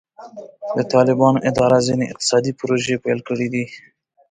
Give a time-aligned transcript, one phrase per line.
[0.77, 3.65] د طالبانو اداره ځینې اقتصادي پروژې پیل کړي دي.